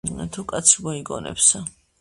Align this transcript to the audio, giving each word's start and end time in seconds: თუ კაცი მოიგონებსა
თუ 0.37 0.43
კაცი 0.51 0.87
მოიგონებსა 0.87 1.65